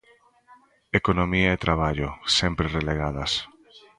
[0.99, 3.31] Economía e traballo, sempre relegadas.